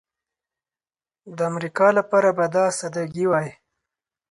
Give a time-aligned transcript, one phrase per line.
[1.35, 3.49] د امریکا لپاره به دا سادګي وای.